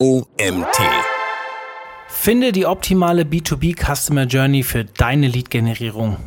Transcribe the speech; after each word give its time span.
OMT. 0.00 0.78
Finde 2.06 2.52
die 2.52 2.66
optimale 2.66 3.22
B2B 3.22 3.74
Customer 3.74 4.26
Journey 4.26 4.62
für 4.62 4.84
deine 4.84 5.26
Lead-Generierung. 5.26 6.18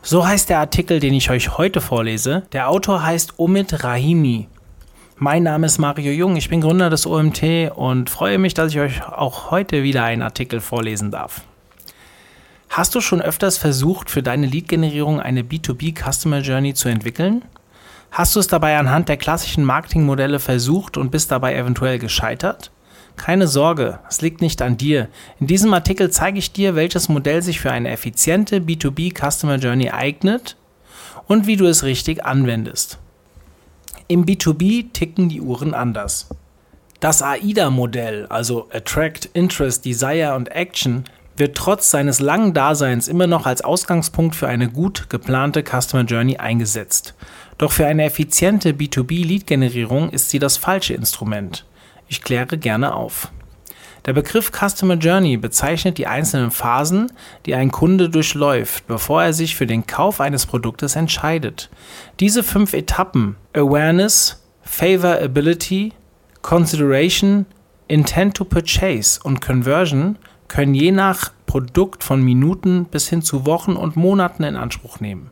So 0.00 0.26
heißt 0.26 0.48
der 0.48 0.60
Artikel, 0.60 0.98
den 0.98 1.12
ich 1.12 1.28
euch 1.28 1.58
heute 1.58 1.82
vorlese. 1.82 2.44
Der 2.52 2.70
Autor 2.70 3.02
heißt 3.02 3.38
Omid 3.38 3.84
Rahimi. 3.84 4.48
Mein 5.16 5.42
Name 5.42 5.66
ist 5.66 5.76
Mario 5.76 6.10
Jung, 6.10 6.36
ich 6.36 6.48
bin 6.48 6.62
Gründer 6.62 6.88
des 6.88 7.06
OMT 7.06 7.72
und 7.74 8.08
freue 8.08 8.38
mich, 8.38 8.54
dass 8.54 8.72
ich 8.72 8.80
euch 8.80 9.06
auch 9.06 9.50
heute 9.50 9.82
wieder 9.82 10.04
einen 10.04 10.22
Artikel 10.22 10.62
vorlesen 10.62 11.10
darf. 11.10 11.42
Hast 12.70 12.94
du 12.94 13.02
schon 13.02 13.20
öfters 13.20 13.58
versucht, 13.58 14.08
für 14.08 14.22
deine 14.22 14.46
Lead-Generierung 14.46 15.20
eine 15.20 15.42
B2B 15.42 15.94
Customer 16.02 16.38
Journey 16.38 16.72
zu 16.72 16.88
entwickeln? 16.88 17.44
Hast 18.10 18.34
du 18.36 18.40
es 18.40 18.46
dabei 18.46 18.78
anhand 18.78 19.10
der 19.10 19.18
klassischen 19.18 19.64
Marketingmodelle 19.64 20.38
versucht 20.38 20.96
und 20.96 21.10
bist 21.10 21.30
dabei 21.30 21.56
eventuell 21.56 21.98
gescheitert? 21.98 22.70
Keine 23.18 23.48
Sorge, 23.48 23.98
es 24.08 24.22
liegt 24.22 24.40
nicht 24.40 24.62
an 24.62 24.78
dir. 24.78 25.08
In 25.38 25.48
diesem 25.48 25.74
Artikel 25.74 26.10
zeige 26.10 26.38
ich 26.38 26.52
dir, 26.52 26.76
welches 26.76 27.10
Modell 27.10 27.42
sich 27.42 27.60
für 27.60 27.70
eine 27.70 27.90
effiziente 27.90 28.58
B2B 28.60 29.12
Customer 29.12 29.56
Journey 29.56 29.90
eignet 29.90 30.56
und 31.26 31.46
wie 31.46 31.56
du 31.56 31.66
es 31.66 31.82
richtig 31.82 32.24
anwendest. 32.24 32.98
Im 34.06 34.24
B2B 34.24 34.92
ticken 34.92 35.28
die 35.28 35.42
Uhren 35.42 35.74
anders. 35.74 36.28
Das 37.00 37.20
AIDA-Modell, 37.20 38.26
also 38.26 38.68
Attract, 38.72 39.28
Interest, 39.34 39.84
Desire 39.84 40.34
und 40.34 40.50
Action, 40.52 41.04
wird 41.36 41.56
trotz 41.56 41.90
seines 41.90 42.20
langen 42.20 42.54
Daseins 42.54 43.08
immer 43.08 43.26
noch 43.26 43.46
als 43.46 43.62
Ausgangspunkt 43.62 44.36
für 44.36 44.48
eine 44.48 44.70
gut 44.70 45.10
geplante 45.10 45.62
Customer 45.62 46.04
Journey 46.04 46.38
eingesetzt. 46.38 47.14
Doch 47.58 47.72
für 47.72 47.86
eine 47.86 48.04
effiziente 48.04 48.70
B2B-Lead-Generierung 48.70 50.10
ist 50.10 50.30
sie 50.30 50.38
das 50.38 50.56
falsche 50.56 50.94
Instrument. 50.94 51.64
Ich 52.08 52.22
kläre 52.22 52.58
gerne 52.58 52.94
auf. 52.94 53.30
Der 54.06 54.14
Begriff 54.14 54.50
Customer 54.50 54.94
Journey 54.94 55.36
bezeichnet 55.36 55.98
die 55.98 56.06
einzelnen 56.06 56.50
Phasen, 56.50 57.12
die 57.44 57.54
ein 57.54 57.70
Kunde 57.70 58.08
durchläuft, 58.08 58.86
bevor 58.86 59.22
er 59.22 59.34
sich 59.34 59.54
für 59.54 59.66
den 59.66 59.86
Kauf 59.86 60.20
eines 60.20 60.46
Produktes 60.46 60.96
entscheidet. 60.96 61.68
Diese 62.18 62.42
fünf 62.42 62.72
Etappen 62.72 63.36
Awareness, 63.52 64.42
Favorability, 64.62 65.92
Consideration, 66.40 67.44
Intent 67.88 68.34
to 68.36 68.44
Purchase 68.44 69.20
und 69.22 69.40
Conversion 69.40 70.16
können 70.46 70.74
je 70.74 70.92
nach 70.92 71.32
Produkt 71.46 72.02
von 72.02 72.22
Minuten 72.22 72.86
bis 72.86 73.08
hin 73.08 73.20
zu 73.20 73.44
Wochen 73.44 73.72
und 73.72 73.96
Monaten 73.96 74.44
in 74.44 74.56
Anspruch 74.56 75.00
nehmen. 75.00 75.30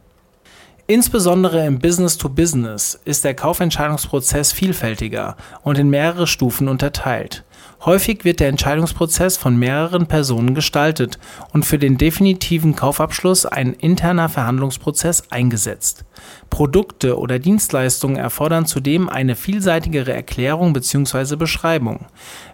Insbesondere 0.88 1.66
im 1.66 1.80
Business-to-Business 1.80 3.00
ist 3.04 3.24
der 3.24 3.34
Kaufentscheidungsprozess 3.34 4.52
vielfältiger 4.52 5.36
und 5.64 5.78
in 5.78 5.90
mehrere 5.90 6.28
Stufen 6.28 6.68
unterteilt. 6.68 7.42
Häufig 7.84 8.24
wird 8.24 8.38
der 8.38 8.50
Entscheidungsprozess 8.50 9.36
von 9.36 9.56
mehreren 9.56 10.06
Personen 10.06 10.54
gestaltet 10.54 11.18
und 11.52 11.64
für 11.64 11.80
den 11.80 11.98
definitiven 11.98 12.76
Kaufabschluss 12.76 13.46
ein 13.46 13.72
interner 13.72 14.28
Verhandlungsprozess 14.28 15.24
eingesetzt. 15.30 16.04
Produkte 16.50 17.18
oder 17.18 17.40
Dienstleistungen 17.40 18.16
erfordern 18.16 18.66
zudem 18.66 19.08
eine 19.08 19.34
vielseitigere 19.34 20.14
Erklärung 20.14 20.72
bzw. 20.72 21.34
Beschreibung. 21.34 22.06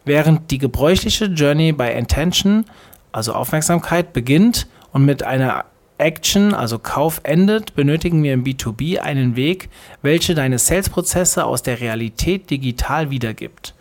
Während 0.06 0.50
die 0.50 0.58
gebräuchliche 0.58 1.26
Journey 1.26 1.72
bei 1.72 1.92
Intention, 1.92 2.64
also 3.12 3.34
Aufmerksamkeit, 3.34 4.14
beginnt 4.14 4.68
und 4.90 5.04
mit 5.04 5.22
einer 5.22 5.66
Action, 6.02 6.52
also 6.52 6.80
Kauf 6.80 7.20
endet, 7.22 7.76
benötigen 7.76 8.24
wir 8.24 8.34
im 8.34 8.42
B2B 8.42 8.98
einen 8.98 9.36
Weg, 9.36 9.68
welche 10.02 10.34
deine 10.34 10.58
Sales-Prozesse 10.58 11.44
aus 11.44 11.62
der 11.62 11.80
Realität 11.80 12.50
digital 12.50 13.10
wiedergibt. 13.10 13.74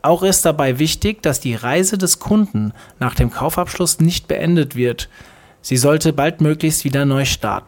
Auch 0.00 0.22
ist 0.22 0.46
dabei 0.46 0.78
wichtig, 0.78 1.22
dass 1.22 1.40
die 1.40 1.54
Reise 1.54 1.98
des 1.98 2.18
Kunden 2.18 2.72
nach 2.98 3.14
dem 3.14 3.30
Kaufabschluss 3.30 4.00
nicht 4.00 4.26
beendet 4.26 4.74
wird. 4.74 5.10
Sie 5.60 5.76
sollte 5.76 6.14
baldmöglichst 6.14 6.84
wieder 6.84 7.04
neu 7.04 7.26
starten. 7.26 7.66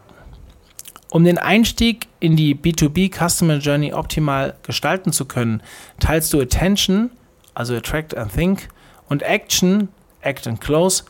Um 1.11 1.23
den 1.23 1.37
Einstieg 1.37 2.07
in 2.19 2.35
die 2.35 2.55
B2B 2.55 3.11
Customer 3.13 3.57
Journey 3.57 3.93
optimal 3.93 4.55
gestalten 4.63 5.11
zu 5.11 5.25
können, 5.25 5.61
teilst 5.99 6.33
du 6.33 6.41
Attention, 6.41 7.11
also 7.53 7.75
Attract 7.75 8.17
and 8.17 8.33
Think, 8.33 8.69
und 9.07 9.21
Action, 9.21 9.89
Act 10.21 10.47
and 10.47 10.59
Close, 10.59 11.03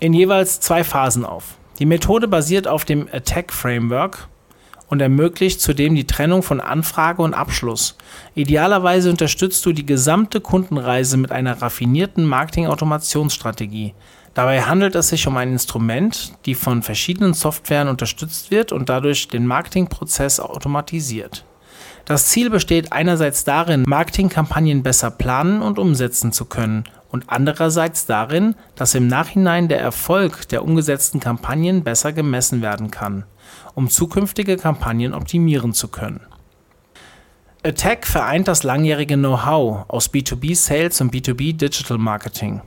in 0.00 0.14
jeweils 0.14 0.60
zwei 0.60 0.82
Phasen 0.82 1.26
auf. 1.26 1.58
Die 1.78 1.86
Methode 1.86 2.26
basiert 2.26 2.66
auf 2.66 2.84
dem 2.84 3.08
Attack 3.12 3.52
Framework 3.52 4.28
und 4.88 5.00
ermöglicht 5.00 5.60
zudem 5.60 5.94
die 5.94 6.06
Trennung 6.06 6.42
von 6.42 6.60
Anfrage 6.60 7.22
und 7.22 7.34
Abschluss. 7.34 7.96
Idealerweise 8.34 9.10
unterstützt 9.10 9.64
du 9.64 9.72
die 9.72 9.86
gesamte 9.86 10.40
Kundenreise 10.40 11.16
mit 11.16 11.30
einer 11.30 11.62
raffinierten 11.62 12.24
Marketing-Automationsstrategie. 12.24 13.94
Dabei 14.34 14.62
handelt 14.62 14.94
es 14.96 15.08
sich 15.08 15.26
um 15.26 15.36
ein 15.36 15.52
Instrument, 15.52 16.32
die 16.46 16.54
von 16.54 16.82
verschiedenen 16.82 17.34
Softwaren 17.34 17.88
unterstützt 17.88 18.50
wird 18.50 18.72
und 18.72 18.88
dadurch 18.88 19.28
den 19.28 19.46
Marketingprozess 19.46 20.40
automatisiert. 20.40 21.44
Das 22.06 22.26
Ziel 22.26 22.50
besteht 22.50 22.92
einerseits 22.92 23.44
darin, 23.44 23.84
Marketingkampagnen 23.86 24.82
besser 24.82 25.10
planen 25.10 25.62
und 25.62 25.78
umsetzen 25.78 26.32
zu 26.32 26.46
können 26.46 26.84
und 27.10 27.24
andererseits 27.28 28.06
darin, 28.06 28.54
dass 28.74 28.94
im 28.94 29.06
Nachhinein 29.06 29.68
der 29.68 29.80
Erfolg 29.80 30.48
der 30.48 30.62
umgesetzten 30.62 31.20
Kampagnen 31.20 31.82
besser 31.82 32.12
gemessen 32.12 32.62
werden 32.62 32.90
kann, 32.90 33.24
um 33.74 33.88
zukünftige 33.88 34.56
Kampagnen 34.56 35.14
optimieren 35.14 35.72
zu 35.72 35.88
können. 35.88 36.20
Attack 37.64 38.06
vereint 38.06 38.46
das 38.46 38.62
langjährige 38.62 39.16
Know-how 39.16 39.88
aus 39.88 40.12
B2B 40.12 40.54
Sales 40.54 41.00
und 41.00 41.12
B2B 41.12 41.56
Digital 41.56 41.98
Marketing. 41.98 42.62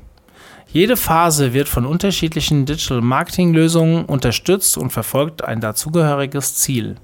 Jede 0.68 0.98
Phase 0.98 1.54
wird 1.54 1.68
von 1.68 1.86
unterschiedlichen 1.86 2.66
Digital 2.66 3.02
Marketing 3.02 3.54
Lösungen 3.54 4.06
unterstützt 4.06 4.78
und 4.78 4.92
verfolgt 4.92 5.44
ein 5.44 5.60
dazugehöriges 5.60 6.56
Ziel. 6.56 6.96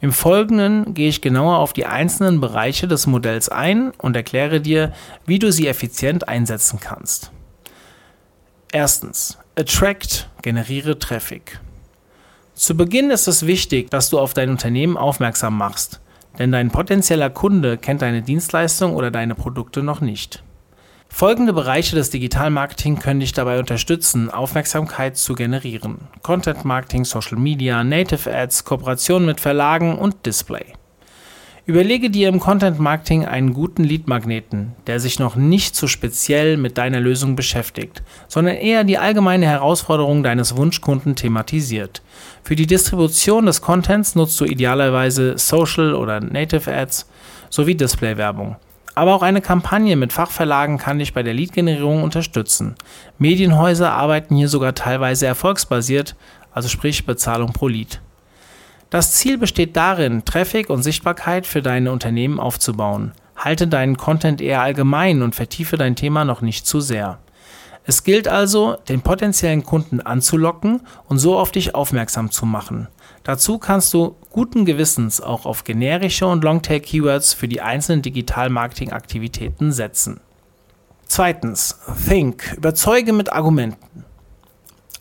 Im 0.00 0.12
Folgenden 0.12 0.94
gehe 0.94 1.08
ich 1.08 1.20
genauer 1.20 1.58
auf 1.58 1.72
die 1.72 1.86
einzelnen 1.86 2.40
Bereiche 2.40 2.88
des 2.88 3.06
Modells 3.06 3.48
ein 3.48 3.92
und 3.98 4.16
erkläre 4.16 4.60
dir, 4.60 4.92
wie 5.26 5.38
du 5.38 5.52
sie 5.52 5.68
effizient 5.68 6.28
einsetzen 6.28 6.80
kannst. 6.80 7.30
Erstens. 8.72 9.38
Attract, 9.56 10.28
generiere 10.42 10.98
Traffic. 10.98 11.60
Zu 12.54 12.76
Beginn 12.76 13.10
ist 13.10 13.26
es 13.26 13.46
wichtig, 13.46 13.90
dass 13.90 14.10
du 14.10 14.18
auf 14.18 14.32
dein 14.32 14.48
Unternehmen 14.48 14.96
aufmerksam 14.96 15.56
machst, 15.56 16.00
denn 16.38 16.52
dein 16.52 16.70
potenzieller 16.70 17.30
Kunde 17.30 17.76
kennt 17.76 18.02
deine 18.02 18.22
Dienstleistung 18.22 18.94
oder 18.94 19.10
deine 19.10 19.34
Produkte 19.34 19.82
noch 19.82 20.00
nicht. 20.00 20.42
Folgende 21.12 21.52
Bereiche 21.52 21.96
des 21.96 22.08
Digitalmarketing 22.08 22.98
können 22.98 23.20
dich 23.20 23.34
dabei 23.34 23.58
unterstützen, 23.58 24.30
Aufmerksamkeit 24.30 25.18
zu 25.18 25.34
generieren. 25.34 26.08
Content 26.22 26.64
Marketing, 26.64 27.04
Social 27.04 27.36
Media, 27.36 27.84
Native 27.84 28.32
Ads, 28.32 28.64
Kooperation 28.64 29.26
mit 29.26 29.38
Verlagen 29.38 29.98
und 29.98 30.24
Display. 30.24 30.64
Überlege 31.66 32.08
dir 32.08 32.28
im 32.28 32.40
Content 32.40 32.78
Marketing 32.78 33.26
einen 33.26 33.52
guten 33.52 33.84
Lead-Magneten, 33.84 34.72
der 34.86 34.98
sich 34.98 35.18
noch 35.18 35.36
nicht 35.36 35.76
so 35.76 35.88
speziell 35.88 36.56
mit 36.56 36.78
deiner 36.78 37.00
Lösung 37.00 37.36
beschäftigt, 37.36 38.02
sondern 38.26 38.56
eher 38.56 38.84
die 38.84 38.96
allgemeine 38.96 39.46
Herausforderung 39.46 40.22
deines 40.22 40.56
Wunschkunden 40.56 41.16
thematisiert. 41.16 42.02
Für 42.44 42.56
die 42.56 42.66
Distribution 42.66 43.44
des 43.44 43.60
Contents 43.60 44.14
nutzt 44.14 44.40
du 44.40 44.46
idealerweise 44.46 45.36
Social 45.36 45.94
oder 45.94 46.20
Native 46.20 46.72
Ads 46.72 47.10
sowie 47.50 47.74
Display-Werbung. 47.74 48.56
Aber 48.94 49.14
auch 49.14 49.22
eine 49.22 49.40
Kampagne 49.40 49.96
mit 49.96 50.12
Fachverlagen 50.12 50.78
kann 50.78 50.98
dich 50.98 51.14
bei 51.14 51.22
der 51.22 51.34
Lead-Generierung 51.34 52.02
unterstützen. 52.02 52.74
Medienhäuser 53.18 53.92
arbeiten 53.92 54.36
hier 54.36 54.48
sogar 54.48 54.74
teilweise 54.74 55.26
erfolgsbasiert, 55.26 56.16
also 56.52 56.68
sprich 56.68 57.06
Bezahlung 57.06 57.52
pro 57.52 57.68
Lead. 57.68 58.00
Das 58.90 59.12
Ziel 59.12 59.38
besteht 59.38 59.76
darin, 59.76 60.24
Traffic 60.24 60.68
und 60.68 60.82
Sichtbarkeit 60.82 61.46
für 61.46 61.62
deine 61.62 61.92
Unternehmen 61.92 62.40
aufzubauen. 62.40 63.12
Halte 63.36 63.68
deinen 63.68 63.96
Content 63.96 64.40
eher 64.40 64.62
allgemein 64.62 65.22
und 65.22 65.34
vertiefe 65.34 65.76
dein 65.76 65.94
Thema 65.94 66.24
noch 66.24 66.40
nicht 66.42 66.66
zu 66.66 66.80
sehr. 66.80 67.20
Es 67.84 68.04
gilt 68.04 68.28
also, 68.28 68.76
den 68.88 69.00
potenziellen 69.00 69.64
Kunden 69.64 70.00
anzulocken 70.00 70.82
und 71.08 71.18
so 71.18 71.38
auf 71.38 71.50
dich 71.52 71.74
aufmerksam 71.74 72.30
zu 72.30 72.46
machen. 72.46 72.88
Dazu 73.24 73.58
kannst 73.58 73.92
du 73.92 74.16
guten 74.30 74.64
Gewissens 74.64 75.20
auch 75.20 75.46
auf 75.46 75.64
generische 75.64 76.26
und 76.26 76.42
Longtail-Keywords 76.42 77.34
für 77.34 77.48
die 77.48 77.60
einzelnen 77.60 78.02
Digital-Marketing-Aktivitäten 78.02 79.72
setzen. 79.72 80.20
Zweitens, 81.06 81.80
Think. 82.08 82.54
Überzeuge 82.56 83.12
mit 83.12 83.32
Argumenten. 83.32 84.04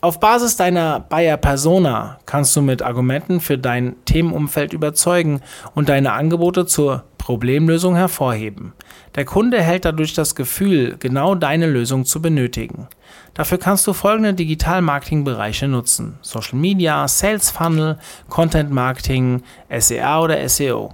Auf 0.02 0.20
Basis 0.20 0.56
deiner 0.56 1.02
Buyer 1.02 1.38
Persona 1.38 2.20
kannst 2.26 2.56
du 2.56 2.62
mit 2.62 2.82
Argumenten 2.82 3.42
für 3.42 3.58
dein 3.58 3.96
Themenumfeld 4.06 4.72
überzeugen 4.72 5.42
und 5.76 5.90
deine 5.90 6.14
Angebote 6.14 6.66
zur 6.66 7.04
Problemlösung 7.18 7.96
hervorheben. 7.96 8.74
Der 9.16 9.26
Kunde 9.26 9.58
erhält 9.58 9.86
dadurch 9.86 10.14
das 10.14 10.36
Gefühl, 10.36 10.96
genau 11.00 11.36
deine 11.36 11.68
Lösung 11.68 12.06
zu 12.06 12.22
benötigen. 12.22 12.88
Dafür 13.34 13.58
kannst 13.58 13.88
du 13.88 13.94
folgende 13.94 14.34
Digital-Marketing-Bereiche 14.34 15.68
nutzen: 15.68 16.20
Social 16.22 16.60
Media, 16.60 17.08
Sales 17.08 17.50
Funnel, 17.50 17.98
Content 18.30 18.72
Marketing, 18.72 19.44
SEA 19.76 20.22
oder 20.22 20.48
SEO. 20.48 20.94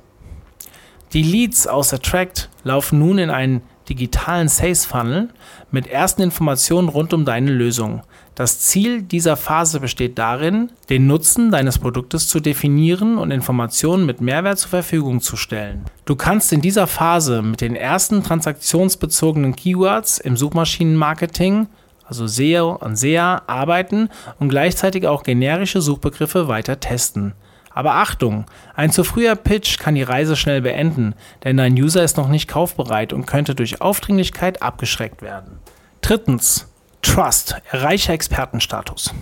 Die 1.13 1.23
Leads 1.23 1.67
aus 1.67 1.93
Attract 1.93 2.49
laufen 2.63 2.99
nun 2.99 3.17
in 3.17 3.29
ein 3.29 3.61
digitalen 3.89 4.47
Sales 4.47 4.85
Funnel 4.85 5.29
mit 5.71 5.87
ersten 5.87 6.21
Informationen 6.21 6.89
rund 6.89 7.13
um 7.13 7.25
deine 7.25 7.51
Lösung. 7.51 8.01
Das 8.35 8.59
Ziel 8.59 9.01
dieser 9.01 9.37
Phase 9.37 9.79
besteht 9.79 10.19
darin, 10.19 10.69
den 10.89 11.07
Nutzen 11.07 11.51
deines 11.51 11.79
Produktes 11.79 12.27
zu 12.27 12.41
definieren 12.41 13.17
und 13.17 13.31
Informationen 13.31 14.05
mit 14.05 14.19
Mehrwert 14.19 14.59
zur 14.59 14.71
Verfügung 14.71 15.21
zu 15.21 15.37
stellen. 15.37 15.85
Du 16.03 16.17
kannst 16.17 16.51
in 16.51 16.59
dieser 16.59 16.85
Phase 16.85 17.41
mit 17.41 17.61
den 17.61 17.77
ersten 17.77 18.23
transaktionsbezogenen 18.23 19.55
Keywords 19.55 20.17
im 20.17 20.35
Suchmaschinenmarketing, 20.35 21.67
also 22.03 22.27
SEO 22.27 22.75
und 22.75 22.97
SEA, 22.97 23.41
arbeiten 23.47 24.09
und 24.37 24.49
gleichzeitig 24.49 25.07
auch 25.07 25.23
generische 25.23 25.79
Suchbegriffe 25.79 26.49
weiter 26.49 26.81
testen. 26.81 27.35
Aber 27.69 27.95
Achtung, 27.95 28.45
ein 28.75 28.91
zu 28.91 29.05
früher 29.05 29.35
Pitch 29.35 29.79
kann 29.79 29.95
die 29.95 30.03
Reise 30.03 30.35
schnell 30.35 30.61
beenden, 30.61 31.15
denn 31.45 31.55
dein 31.55 31.73
User 31.73 32.03
ist 32.03 32.17
noch 32.17 32.27
nicht 32.27 32.49
kaufbereit 32.49 33.13
und 33.13 33.27
könnte 33.27 33.55
durch 33.55 33.79
Aufdringlichkeit 33.79 34.61
abgeschreckt 34.61 35.21
werden. 35.21 35.59
Drittens, 36.01 36.67
Trust, 37.05 37.55
erreiche 37.71 38.11
Expertenstatus. 38.11 39.13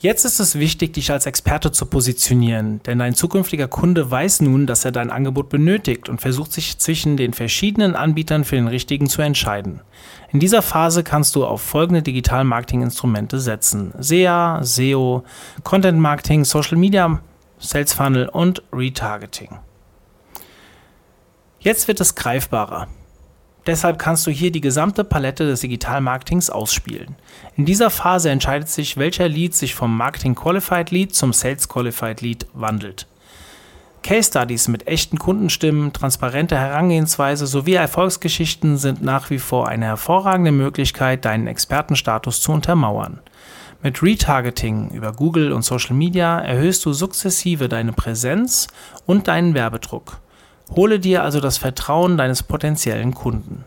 Jetzt 0.00 0.24
ist 0.24 0.40
es 0.40 0.58
wichtig, 0.58 0.94
dich 0.94 1.12
als 1.12 1.26
Experte 1.26 1.70
zu 1.72 1.86
positionieren, 1.86 2.82
denn 2.82 2.98
dein 2.98 3.14
zukünftiger 3.14 3.68
Kunde 3.68 4.10
weiß 4.10 4.40
nun, 4.40 4.66
dass 4.66 4.84
er 4.84 4.92
dein 4.92 5.10
Angebot 5.10 5.48
benötigt 5.48 6.08
und 6.08 6.20
versucht 6.20 6.52
sich 6.52 6.78
zwischen 6.78 7.16
den 7.16 7.34
verschiedenen 7.34 7.94
Anbietern 7.94 8.44
für 8.44 8.56
den 8.56 8.66
richtigen 8.66 9.08
zu 9.08 9.22
entscheiden. 9.22 9.80
In 10.32 10.40
dieser 10.40 10.60
Phase 10.60 11.04
kannst 11.04 11.36
du 11.36 11.46
auf 11.46 11.62
folgende 11.62 12.02
Digital-Marketing-Instrumente 12.02 13.38
setzen: 13.38 13.92
SEA, 13.98 14.60
SEO, 14.62 15.22
Content 15.62 16.00
Marketing, 16.00 16.44
Social 16.44 16.76
Media, 16.76 17.20
Sales 17.58 17.92
Funnel 17.92 18.28
und 18.28 18.62
Retargeting. 18.72 19.60
Jetzt 21.60 21.88
wird 21.88 22.00
es 22.00 22.14
greifbarer. 22.16 22.88
Deshalb 23.66 23.98
kannst 23.98 24.26
du 24.26 24.30
hier 24.30 24.50
die 24.50 24.60
gesamte 24.60 25.04
Palette 25.04 25.46
des 25.46 25.60
Digital-Marketings 25.60 26.50
ausspielen. 26.50 27.16
In 27.56 27.66
dieser 27.66 27.90
Phase 27.90 28.30
entscheidet 28.30 28.68
sich, 28.68 28.96
welcher 28.96 29.28
Lead 29.28 29.54
sich 29.54 29.74
vom 29.74 29.96
Marketing 29.96 30.34
Qualified 30.34 30.90
Lead 30.90 31.14
zum 31.14 31.32
Sales 31.32 31.68
Qualified 31.68 32.20
Lead 32.22 32.46
wandelt. 32.54 33.06
Case 34.02 34.30
Studies 34.30 34.66
mit 34.68 34.86
echten 34.86 35.18
Kundenstimmen, 35.18 35.92
transparente 35.92 36.56
Herangehensweise 36.56 37.46
sowie 37.46 37.74
Erfolgsgeschichten 37.74 38.78
sind 38.78 39.02
nach 39.02 39.28
wie 39.28 39.38
vor 39.38 39.68
eine 39.68 39.84
hervorragende 39.84 40.52
Möglichkeit, 40.52 41.26
deinen 41.26 41.46
Expertenstatus 41.46 42.40
zu 42.40 42.52
untermauern. 42.52 43.20
Mit 43.82 44.02
Retargeting 44.02 44.90
über 44.90 45.12
Google 45.12 45.52
und 45.52 45.62
Social 45.62 45.94
Media 45.94 46.38
erhöhst 46.40 46.84
du 46.86 46.92
sukzessive 46.92 47.68
deine 47.68 47.92
Präsenz 47.92 48.68
und 49.06 49.28
deinen 49.28 49.54
Werbedruck. 49.54 50.20
Hole 50.76 51.00
dir 51.00 51.22
also 51.22 51.40
das 51.40 51.58
Vertrauen 51.58 52.16
deines 52.16 52.42
potenziellen 52.42 53.14
Kunden. 53.14 53.64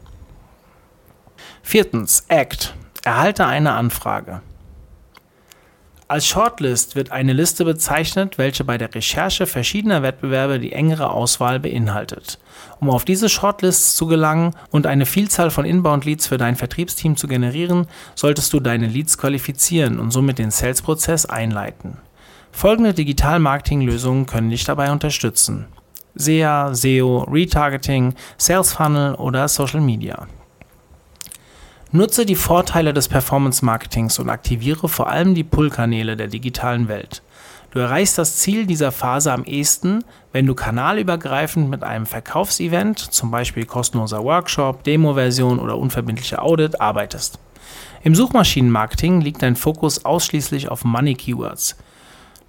Viertens, 1.61 2.25
Act. 2.27 2.75
Erhalte 3.03 3.45
eine 3.45 3.73
Anfrage. 3.73 4.41
Als 6.07 6.27
Shortlist 6.27 6.95
wird 6.95 7.11
eine 7.11 7.33
Liste 7.33 7.65
bezeichnet, 7.65 8.38
welche 8.38 8.63
bei 8.63 8.77
der 8.77 8.94
Recherche 8.94 9.47
verschiedener 9.47 10.03
Wettbewerbe 10.03 10.59
die 10.59 10.73
engere 10.73 11.09
Auswahl 11.09 11.59
beinhaltet. 11.59 12.38
Um 12.79 12.89
auf 12.89 13.03
diese 13.03 13.29
Shortlists 13.29 13.95
zu 13.95 14.06
gelangen 14.06 14.53
und 14.69 14.85
eine 14.85 15.06
Vielzahl 15.06 15.49
von 15.49 15.65
Inbound-Leads 15.65 16.27
für 16.27 16.38
dein 16.38 16.56
Vertriebsteam 16.56 17.17
zu 17.17 17.27
generieren, 17.27 17.88
solltest 18.15 18.53
du 18.53 18.59
deine 18.59 18.88
Leads 18.88 19.17
qualifizieren 19.17 19.99
und 19.99 20.11
somit 20.11 20.38
den 20.38 20.51
Sales-Prozess 20.51 21.25
einleiten. 21.25 21.97
Folgende 22.51 22.94
Digital-Marketing-Lösungen 22.94 24.27
können 24.27 24.51
dich 24.51 24.65
dabei 24.65 24.91
unterstützen. 24.91 25.65
SEA, 26.15 26.74
SEO, 26.74 27.25
Retargeting, 27.30 28.13
Sales 28.38 28.74
Funnel 28.74 29.15
oder 29.15 29.48
Social 29.48 29.81
Media. 29.81 30.27
Nutze 31.92 32.25
die 32.25 32.36
Vorteile 32.36 32.94
des 32.94 33.07
Performance 33.07 33.63
Marketings 33.63 34.18
und 34.18 34.30
aktiviere 34.30 34.89
vor 34.89 35.10
allem 35.10 35.36
die 35.36 35.44
Pull-Kanäle 35.44 36.18
der 36.18 36.27
digitalen 36.27 36.88
Welt. 36.88 37.21
Du 37.69 37.80
erreichst 37.80 38.18
das 38.18 38.38
Ziel 38.38 38.65
dieser 38.65 38.92
Phase 38.92 39.31
am 39.31 39.45
ehesten, 39.45 40.04
wenn 40.31 40.45
du 40.45 40.54
kanalübergreifend 40.54 41.69
mit 41.69 41.83
einem 41.83 42.06
Verkaufsevent, 42.06 43.00
zum 43.00 43.31
Beispiel 43.31 43.66
kostenloser 43.66 44.24
Workshop, 44.24 44.83
Demo-Version 44.83 45.59
oder 45.59 45.77
unverbindlicher 45.77 46.44
Audit, 46.44 46.80
arbeitest. 46.81 47.39
Im 48.04 48.16
Suchmaschinenmarketing 48.16 49.21
liegt 49.21 49.42
dein 49.42 49.56
Fokus 49.56 50.04
ausschließlich 50.06 50.69
auf 50.69 50.83
Money 50.83 51.16
Keywords. 51.16 51.75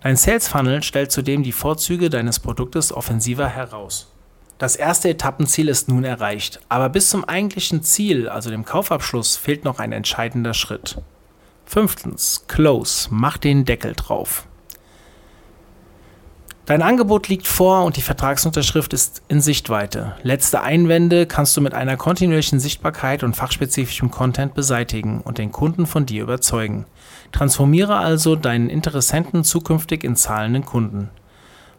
Dein 0.05 0.17
Sales 0.17 0.49
Funnel 0.49 0.83
stellt 0.83 1.11
zudem 1.13 1.43
die 1.43 1.51
Vorzüge 1.51 2.11
deines 2.11 2.39
Produktes 2.39 2.93
offensiver 2.93 3.49
heraus. 3.49 4.13
Das 4.59 4.77
erste 4.77 5.09
Etappenziel 5.09 5.67
ist 5.71 5.89
nun 5.89 6.05
erreicht, 6.05 6.61
aber 6.69 6.91
bis 6.91 7.09
zum 7.09 7.25
eigentlichen 7.25 7.83
Ziel, 7.83 8.29
also 8.29 8.51
dem 8.51 8.67
Kaufabschluss, 8.67 9.39
fehlt 9.39 9.65
noch 9.65 9.79
ein 9.79 9.93
entscheidender 9.93 10.53
Schritt. 10.53 11.01
Fünftens, 11.65 12.45
Close, 12.49 13.09
mach 13.11 13.39
den 13.39 13.65
Deckel 13.65 13.95
drauf. 13.95 14.47
Dein 16.67 16.81
Angebot 16.81 17.29
liegt 17.29 17.47
vor 17.47 17.85
und 17.85 17.99
die 17.99 18.03
Vertragsunterschrift 18.03 18.95
ist 18.95 19.21
in 19.29 19.43
Sichtweite. 19.43 20.15
Letzte 20.23 20.63
Einwände 20.63 21.27
kannst 21.27 21.55
du 21.55 21.61
mit 21.61 21.75
einer 21.75 21.99
kontinuierlichen 21.99 22.59
Sichtbarkeit 22.59 23.23
und 23.23 23.37
fachspezifischem 23.37 24.11
Content 24.11 24.55
beseitigen 24.55 25.21
und 25.21 25.37
den 25.37 25.53
Kunden 25.53 25.87
von 25.87 26.07
dir 26.07 26.23
überzeugen. 26.23 26.87
Transformiere 27.33 27.97
also 27.97 28.35
deinen 28.35 28.71
Interessenten 28.71 29.45
zukünftig 29.45 30.05
in 30.05 30.17
zahlenden 30.17 30.65
Kunden. 30.65 31.11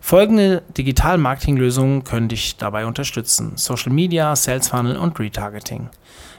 Folgende 0.02 0.62
Digital-Marketing-Lösungen 0.78 2.04
können 2.04 2.28
dich 2.28 2.58
dabei 2.58 2.86
unterstützen: 2.86 3.54
Social 3.56 3.92
Media, 3.92 4.36
Sales 4.36 4.68
Funnel 4.68 4.98
und 4.98 5.20
Retargeting. 5.20 5.90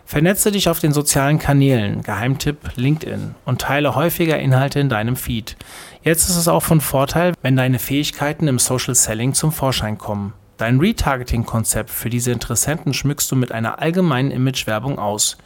Vernetze 0.09 0.53
dich 0.53 0.69
auf 0.69 0.79
den 0.79 0.93
sozialen 0.93 1.41
Kanälen, 1.41 2.03
Geheimtipp 2.03 2.77
LinkedIn, 2.77 3.35
und 3.45 3.61
teile 3.61 3.97
häufiger 3.97 4.39
Inhalte 4.39 4.79
in 4.79 4.89
deinem 4.89 5.17
Feed. 5.17 5.57
Jetzt 6.05 6.29
ist 6.29 6.37
es 6.37 6.47
auch 6.47 6.63
von 6.63 6.81
Vorteil, 6.81 7.35
wenn 7.43 7.57
deine 7.57 7.81
Fähigkeiten 7.81 8.47
im 8.47 8.61
Social 8.61 8.95
Selling 8.95 9.35
zum 9.35 9.51
Vorschein 9.51 9.99
kommen. 9.99 10.33
Dein 10.59 10.79
Retargeting-Konzept 10.79 11.91
für 11.91 12.09
diese 12.09 12.31
Interessenten 12.31 12.95
schmückst 12.95 13.33
du 13.33 13.35
mit 13.35 13.51
einer 13.51 13.81
allgemeinen 13.81 14.31
Imagewerbung 14.31 15.01
aus. 15.01 15.39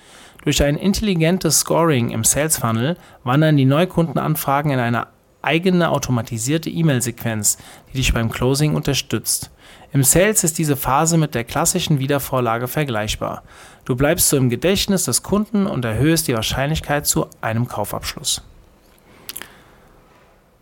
Durch 0.45 0.63
ein 0.63 0.77
intelligentes 0.77 1.61
Scoring 1.61 2.11
im 2.11 2.23
Sales 2.23 2.59
Funnel 2.59 2.99
wandern 3.25 3.57
die 3.57 3.65
Neukundenanfragen 3.65 4.73
in 4.73 4.79
eine 4.79 5.07
eigene 5.41 5.89
automatisierte 5.89 6.69
E-Mail-Sequenz, 6.69 7.57
die 7.89 7.97
dich 7.97 8.13
beim 8.13 8.31
Closing 8.31 8.75
unterstützt. 8.75 9.51
Im 9.93 10.05
Sales 10.05 10.45
ist 10.45 10.59
diese 10.59 10.77
Phase 10.77 11.17
mit 11.17 11.35
der 11.35 11.45
klassischen 11.45 11.99
Wiedervorlage 11.99 12.69
vergleichbar. 12.69 13.43
Du 13.85 13.97
bleibst 13.97 14.29
so 14.29 14.37
im 14.37 14.49
Gedächtnis 14.49 15.05
des 15.05 15.23
Kunden 15.23 15.67
und 15.67 15.85
erhöhst 15.85 16.29
die 16.29 16.35
Wahrscheinlichkeit 16.35 17.07
zu 17.07 17.27
einem 17.41 17.67
Kaufabschluss. 17.67 18.43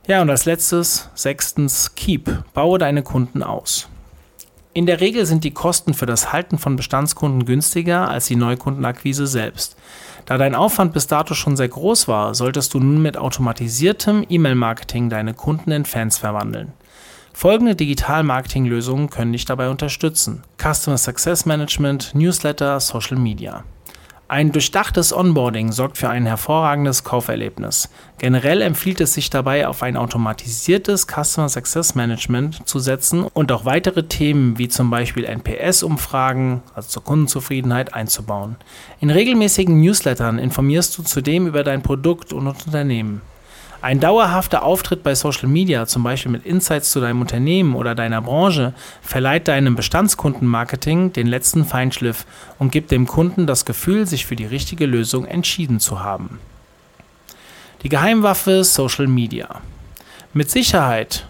Ja, 0.07 0.23
und 0.23 0.31
als 0.31 0.47
letztes, 0.47 1.11
sechstens, 1.15 1.95
Keep. 1.95 2.43
Baue 2.55 2.79
deine 2.79 3.03
Kunden 3.03 3.43
aus. 3.43 3.89
In 4.73 4.87
der 4.87 5.01
Regel 5.01 5.27
sind 5.27 5.45
die 5.45 5.51
Kosten 5.51 5.93
für 5.93 6.07
das 6.07 6.33
Halten 6.33 6.57
von 6.57 6.77
Bestandskunden 6.77 7.45
günstiger 7.45 8.09
als 8.09 8.29
die 8.29 8.37
Neukundenakquise 8.37 9.27
selbst. 9.27 9.77
Da 10.25 10.39
dein 10.39 10.55
Aufwand 10.55 10.95
bis 10.95 11.07
dato 11.07 11.35
schon 11.35 11.57
sehr 11.57 11.69
groß 11.69 12.09
war, 12.09 12.35
solltest 12.35 12.73
du 12.73 12.81
nun 12.81 13.03
mit 13.03 13.19
automatisiertem 13.19 14.25
E-Mail-Marketing 14.29 15.11
deine 15.11 15.35
Kunden 15.35 15.73
in 15.73 15.85
Fans 15.85 16.17
verwandeln. 16.17 16.73
Folgende 17.41 17.77
Digital-Marketing-Lösungen 17.77 19.11
können 19.11 19.31
dich 19.31 19.45
dabei 19.45 19.69
unterstützen: 19.69 20.43
Customer 20.61 20.99
Success 20.99 21.47
Management, 21.47 22.13
Newsletter, 22.13 22.81
Social 22.81 23.17
Media. 23.17 23.63
Ein 24.27 24.51
durchdachtes 24.51 25.13
Onboarding 25.13 25.71
sorgt 25.71 25.99
für 25.99 26.09
ein 26.09 26.27
hervorragendes 26.27 27.05
Kauferlebnis. 27.05 27.91
Generell 28.19 28.61
empfiehlt 28.61 29.01
es 29.01 29.15
sich 29.15 29.31
dabei, 29.31 29.69
auf 29.69 29.85
ein 29.85 29.97
automatisiertes 29.97 31.07
Customer 31.07 31.49
Success 31.49 31.95
Management 31.95 32.69
zu 32.69 32.81
setzen 32.81 33.23
und 33.23 33.53
auch 33.53 33.65
weitere 33.65 34.03
Themen 34.03 34.59
wie 34.59 34.67
zum 34.67 34.91
Beispiel 34.91 35.25
NPS-Umfragen, 35.25 36.63
also 36.75 36.89
zur 36.89 37.05
Kundenzufriedenheit, 37.05 37.95
einzubauen. 37.95 38.57
In 38.99 39.11
regelmäßigen 39.11 39.81
Newslettern 39.81 40.41
informierst 40.41 40.99
du 40.99 41.05
zudem 41.05 41.47
über 41.47 41.63
dein 41.63 41.83
Produkt 41.83 42.33
und 42.33 42.49
Unternehmen. 42.49 43.21
Ein 43.81 44.01
dauerhafter 44.01 44.65
Auftritt 44.65 45.05
bei 45.05 45.15
Social 45.15 45.49
Media, 45.49 45.87
zum 45.87 46.03
Beispiel 46.03 46.33
mit 46.33 46.45
Insights 46.45 46.91
zu 46.91 47.01
deinem 47.01 47.21
Unternehmen 47.21 47.77
oder 47.77 47.95
deiner 47.95 48.21
Branche, 48.21 48.75
verleiht 49.03 49.47
deinem 49.47 49.77
Bestandskundenmarketing 49.77 51.13
den 51.13 51.29
letzten 51.29 51.65
Feinschliff 51.65 52.27
und 52.59 52.73
gibt 52.73 52.91
dem 52.91 53.07
Kunden 53.07 53.47
das 53.47 53.65
Gefühl, 53.65 54.05
sich 54.05 54.27
für 54.27 54.35
die 54.35 54.47
richtige 54.47 54.87
Lösung 54.87 55.27
entschieden 55.27 55.79
zu 55.79 56.01
haben. 56.01 56.41
Die 57.85 57.89
Geheimwaffe 57.89 58.65
Social 58.65 59.07
Media. 59.07 59.61
Mit 60.33 60.51
Sicherheit 60.51 61.29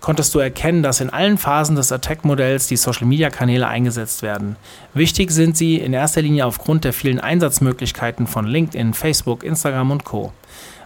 konntest 0.00 0.34
du 0.36 0.38
erkennen, 0.38 0.84
dass 0.84 1.00
in 1.00 1.10
allen 1.10 1.36
Phasen 1.36 1.74
des 1.74 1.90
Attack-Modells 1.90 2.68
die 2.68 2.76
Social-Media-Kanäle 2.76 3.66
eingesetzt 3.66 4.22
werden. 4.22 4.54
Wichtig 4.94 5.32
sind 5.32 5.56
sie 5.56 5.76
in 5.76 5.92
erster 5.92 6.22
Linie 6.22 6.46
aufgrund 6.46 6.84
der 6.84 6.92
vielen 6.92 7.18
Einsatzmöglichkeiten 7.18 8.28
von 8.28 8.46
LinkedIn, 8.46 8.94
Facebook, 8.94 9.42
Instagram 9.42 9.90
und 9.90 10.04
Co. 10.04 10.32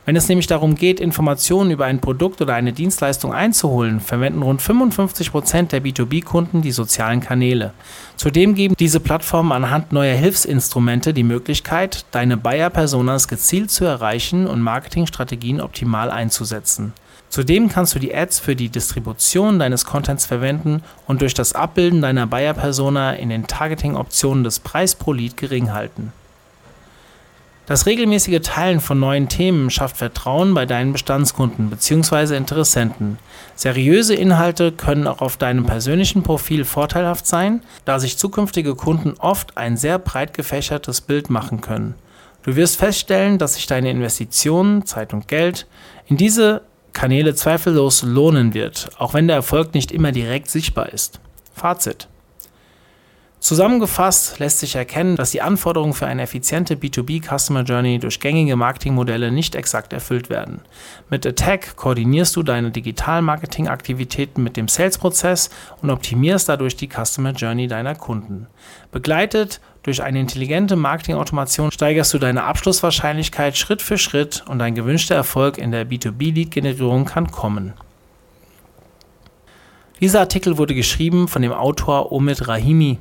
Wenn 0.06 0.14
es 0.14 0.28
nämlich 0.28 0.46
darum 0.46 0.76
geht, 0.76 1.00
Informationen 1.00 1.72
über 1.72 1.84
ein 1.84 2.00
Produkt 2.00 2.40
oder 2.40 2.54
eine 2.54 2.72
Dienstleistung 2.72 3.34
einzuholen, 3.34 3.98
verwenden 3.98 4.42
rund 4.42 4.62
55 4.62 5.32
Prozent 5.32 5.72
der 5.72 5.82
B2B-Kunden 5.82 6.62
die 6.62 6.70
sozialen 6.70 7.20
Kanäle. 7.20 7.72
Zudem 8.14 8.54
geben 8.54 8.76
diese 8.78 9.00
Plattformen 9.00 9.50
anhand 9.50 9.90
neuer 9.92 10.14
Hilfsinstrumente 10.14 11.12
die 11.12 11.24
Möglichkeit, 11.24 12.04
deine 12.12 12.36
Buyer-Personas 12.36 13.26
gezielt 13.26 13.72
zu 13.72 13.84
erreichen 13.84 14.46
und 14.46 14.60
Marketingstrategien 14.60 15.60
optimal 15.60 16.12
einzusetzen. 16.12 16.92
Zudem 17.28 17.68
kannst 17.68 17.96
du 17.96 17.98
die 17.98 18.14
Ads 18.14 18.38
für 18.38 18.54
die 18.54 18.68
Distribution 18.68 19.58
deines 19.58 19.84
Contents 19.84 20.24
verwenden 20.24 20.84
und 21.08 21.20
durch 21.20 21.34
das 21.34 21.52
Abbilden 21.52 22.00
deiner 22.00 22.28
Buyer-Persona 22.28 23.14
in 23.14 23.30
den 23.30 23.48
Targeting-Optionen 23.48 24.44
des 24.44 24.60
Preis 24.60 24.94
pro 24.94 25.12
Lead 25.12 25.36
gering 25.36 25.72
halten. 25.72 26.12
Das 27.66 27.86
regelmäßige 27.86 28.42
Teilen 28.42 28.78
von 28.78 29.00
neuen 29.00 29.28
Themen 29.28 29.70
schafft 29.70 29.96
Vertrauen 29.96 30.54
bei 30.54 30.66
deinen 30.66 30.92
Bestandskunden 30.92 31.68
bzw. 31.68 32.36
Interessenten. 32.36 33.18
Seriöse 33.56 34.14
Inhalte 34.14 34.70
können 34.70 35.08
auch 35.08 35.20
auf 35.20 35.36
deinem 35.36 35.66
persönlichen 35.66 36.22
Profil 36.22 36.64
vorteilhaft 36.64 37.26
sein, 37.26 37.62
da 37.84 37.98
sich 37.98 38.18
zukünftige 38.18 38.76
Kunden 38.76 39.14
oft 39.18 39.56
ein 39.56 39.76
sehr 39.76 39.98
breit 39.98 40.32
gefächertes 40.32 41.00
Bild 41.00 41.28
machen 41.28 41.60
können. 41.60 41.96
Du 42.44 42.54
wirst 42.54 42.76
feststellen, 42.76 43.38
dass 43.38 43.54
sich 43.54 43.66
deine 43.66 43.90
Investitionen, 43.90 44.86
Zeit 44.86 45.12
und 45.12 45.26
Geld 45.26 45.66
in 46.06 46.16
diese 46.16 46.62
Kanäle 46.92 47.34
zweifellos 47.34 48.04
lohnen 48.04 48.54
wird, 48.54 48.90
auch 48.96 49.12
wenn 49.12 49.26
der 49.26 49.36
Erfolg 49.36 49.74
nicht 49.74 49.90
immer 49.90 50.12
direkt 50.12 50.48
sichtbar 50.48 50.92
ist. 50.92 51.18
Fazit. 51.52 52.06
Zusammengefasst 53.46 54.40
lässt 54.40 54.58
sich 54.58 54.74
erkennen, 54.74 55.14
dass 55.14 55.30
die 55.30 55.40
Anforderungen 55.40 55.92
für 55.92 56.08
eine 56.08 56.22
effiziente 56.22 56.74
B2B 56.74 57.22
Customer 57.22 57.62
Journey 57.62 58.00
durch 58.00 58.18
gängige 58.18 58.56
Marketingmodelle 58.56 59.30
nicht 59.30 59.54
exakt 59.54 59.92
erfüllt 59.92 60.30
werden. 60.30 60.62
Mit 61.10 61.24
Attack 61.24 61.76
koordinierst 61.76 62.34
du 62.34 62.42
deine 62.42 62.72
Digital-Marketing-Aktivitäten 62.72 64.42
mit 64.42 64.56
dem 64.56 64.66
Sales-Prozess 64.66 65.50
und 65.80 65.90
optimierst 65.90 66.48
dadurch 66.48 66.74
die 66.74 66.88
Customer 66.88 67.30
Journey 67.30 67.68
deiner 67.68 67.94
Kunden. 67.94 68.48
Begleitet 68.90 69.60
durch 69.84 70.02
eine 70.02 70.18
intelligente 70.18 70.74
Marketing-Automation 70.74 71.70
steigerst 71.70 72.12
du 72.14 72.18
deine 72.18 72.42
Abschlusswahrscheinlichkeit 72.42 73.56
Schritt 73.56 73.80
für 73.80 73.96
Schritt 73.96 74.42
und 74.48 74.58
dein 74.58 74.74
gewünschter 74.74 75.14
Erfolg 75.14 75.58
in 75.58 75.70
der 75.70 75.86
B2B-Lead-Generierung 75.86 77.04
kann 77.04 77.30
kommen. 77.30 77.74
Dieser 80.00 80.18
Artikel 80.18 80.58
wurde 80.58 80.74
geschrieben 80.74 81.28
von 81.28 81.42
dem 81.42 81.52
Autor 81.52 82.10
Omid 82.10 82.48
Rahimi. 82.48 82.98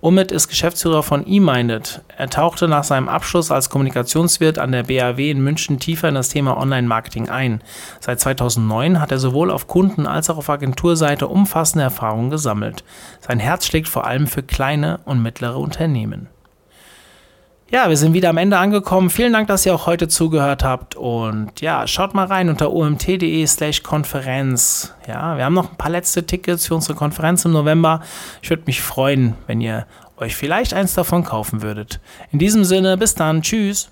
Omid 0.00 0.30
ist 0.30 0.46
Geschäftsführer 0.46 1.02
von 1.02 1.26
eMinded. 1.26 2.02
Er 2.16 2.30
tauchte 2.30 2.68
nach 2.68 2.84
seinem 2.84 3.08
Abschluss 3.08 3.50
als 3.50 3.68
Kommunikationswirt 3.68 4.56
an 4.56 4.70
der 4.70 4.84
BAW 4.84 5.28
in 5.28 5.42
München 5.42 5.80
tiefer 5.80 6.08
in 6.08 6.14
das 6.14 6.28
Thema 6.28 6.56
Online-Marketing 6.56 7.28
ein. 7.28 7.62
Seit 7.98 8.20
2009 8.20 9.00
hat 9.00 9.10
er 9.10 9.18
sowohl 9.18 9.50
auf 9.50 9.66
Kunden- 9.66 10.06
als 10.06 10.30
auch 10.30 10.38
auf 10.38 10.50
Agenturseite 10.50 11.26
umfassende 11.26 11.82
Erfahrungen 11.82 12.30
gesammelt. 12.30 12.84
Sein 13.20 13.40
Herz 13.40 13.66
schlägt 13.66 13.88
vor 13.88 14.06
allem 14.06 14.28
für 14.28 14.44
kleine 14.44 15.00
und 15.04 15.20
mittlere 15.20 15.58
Unternehmen. 15.58 16.28
Ja, 17.70 17.90
wir 17.90 17.98
sind 17.98 18.14
wieder 18.14 18.30
am 18.30 18.38
Ende 18.38 18.56
angekommen. 18.56 19.10
Vielen 19.10 19.34
Dank, 19.34 19.48
dass 19.48 19.66
ihr 19.66 19.74
auch 19.74 19.84
heute 19.84 20.08
zugehört 20.08 20.64
habt. 20.64 20.96
Und 20.96 21.60
ja, 21.60 21.86
schaut 21.86 22.14
mal 22.14 22.24
rein 22.24 22.48
unter 22.48 22.72
omt.de 22.72 23.46
slash 23.46 23.82
Konferenz. 23.82 24.94
Ja, 25.06 25.36
wir 25.36 25.44
haben 25.44 25.52
noch 25.52 25.72
ein 25.72 25.76
paar 25.76 25.90
letzte 25.90 26.24
Tickets 26.24 26.66
für 26.66 26.74
unsere 26.74 26.94
Konferenz 26.94 27.44
im 27.44 27.52
November. 27.52 28.00
Ich 28.40 28.48
würde 28.48 28.62
mich 28.64 28.80
freuen, 28.80 29.34
wenn 29.46 29.60
ihr 29.60 29.86
euch 30.16 30.34
vielleicht 30.34 30.72
eins 30.72 30.94
davon 30.94 31.24
kaufen 31.24 31.60
würdet. 31.60 32.00
In 32.32 32.38
diesem 32.38 32.64
Sinne, 32.64 32.96
bis 32.96 33.14
dann. 33.14 33.42
Tschüss. 33.42 33.90